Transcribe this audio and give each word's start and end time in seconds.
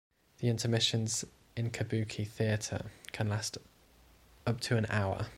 The 0.39 0.47
intermissions 0.47 1.23
in 1.55 1.69
Kabuki 1.69 2.27
theatre 2.27 2.85
can 3.11 3.29
last 3.29 3.59
up 4.47 4.59
to 4.61 4.75
an 4.75 4.87
hour. 4.89 5.27